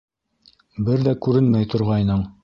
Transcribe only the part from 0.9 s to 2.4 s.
ҙә күренмәй торғайның.